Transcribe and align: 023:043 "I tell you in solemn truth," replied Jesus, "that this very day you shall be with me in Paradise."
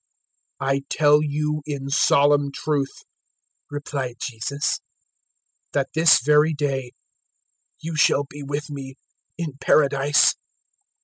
023:043 0.59 0.67
"I 0.71 0.81
tell 0.89 1.21
you 1.21 1.61
in 1.67 1.87
solemn 1.91 2.51
truth," 2.51 3.03
replied 3.69 4.15
Jesus, 4.19 4.79
"that 5.73 5.89
this 5.93 6.23
very 6.23 6.55
day 6.55 6.93
you 7.81 7.95
shall 7.95 8.23
be 8.27 8.41
with 8.41 8.71
me 8.71 8.95
in 9.37 9.59
Paradise." 9.61 10.33